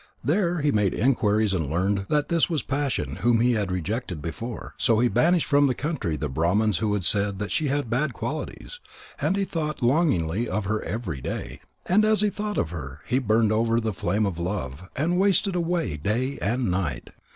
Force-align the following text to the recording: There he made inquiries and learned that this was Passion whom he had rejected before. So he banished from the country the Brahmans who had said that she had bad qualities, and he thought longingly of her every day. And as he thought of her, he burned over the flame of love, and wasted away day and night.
There 0.23 0.61
he 0.61 0.71
made 0.71 0.95
inquiries 0.95 1.53
and 1.53 1.69
learned 1.69 2.07
that 2.09 2.29
this 2.29 2.49
was 2.49 2.63
Passion 2.63 3.17
whom 3.17 3.39
he 3.39 3.51
had 3.53 3.71
rejected 3.71 4.19
before. 4.19 4.73
So 4.77 4.97
he 4.97 5.07
banished 5.07 5.45
from 5.45 5.67
the 5.67 5.75
country 5.75 6.15
the 6.17 6.27
Brahmans 6.27 6.79
who 6.79 6.91
had 6.95 7.05
said 7.05 7.37
that 7.37 7.51
she 7.51 7.67
had 7.67 7.87
bad 7.87 8.11
qualities, 8.11 8.79
and 9.19 9.35
he 9.35 9.45
thought 9.45 9.83
longingly 9.83 10.49
of 10.49 10.65
her 10.65 10.81
every 10.81 11.21
day. 11.21 11.59
And 11.85 12.03
as 12.03 12.21
he 12.21 12.31
thought 12.31 12.57
of 12.57 12.71
her, 12.71 13.01
he 13.05 13.19
burned 13.19 13.51
over 13.51 13.79
the 13.79 13.93
flame 13.93 14.25
of 14.25 14.39
love, 14.39 14.89
and 14.95 15.19
wasted 15.19 15.55
away 15.55 15.97
day 15.97 16.39
and 16.41 16.71
night. 16.71 17.11